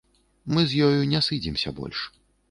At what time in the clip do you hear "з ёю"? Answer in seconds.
0.69-1.03